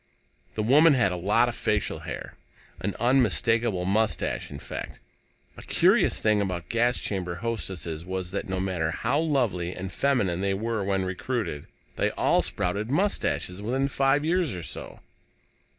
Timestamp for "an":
2.79-2.95